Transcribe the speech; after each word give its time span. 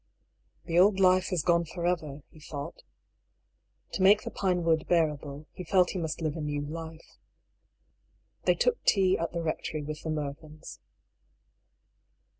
"The 0.65 0.79
old 0.79 0.99
life 0.99 1.27
has 1.27 1.43
gone 1.43 1.63
for 1.63 1.85
ever," 1.85 2.23
he 2.31 2.39
thought. 2.39 2.81
To 3.91 4.01
make 4.01 4.23
the 4.23 4.31
Pinewood 4.31 4.87
bearable, 4.87 5.45
he 5.53 5.63
felt 5.63 5.91
he 5.91 5.99
must 5.99 6.21
live 6.21 6.35
a 6.35 6.41
new 6.41 6.65
life. 6.65 7.19
They 8.45 8.55
took 8.55 8.83
tea 8.83 9.19
at 9.19 9.31
the 9.31 9.41
Eectory 9.43 9.85
with 9.85 10.01
the 10.01 10.09
Mervyns. 10.09 10.79